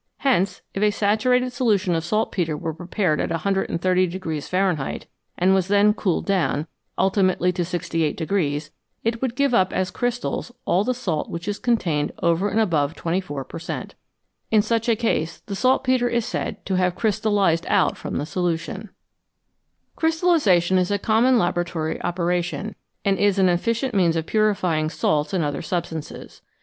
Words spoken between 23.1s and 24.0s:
is an efficient